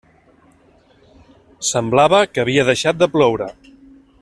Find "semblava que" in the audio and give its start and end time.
1.67-2.43